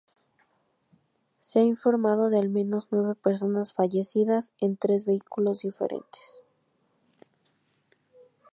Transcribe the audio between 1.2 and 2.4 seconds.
Se ha informado de